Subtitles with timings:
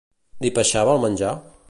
[0.45, 1.35] Li peixava el menjar?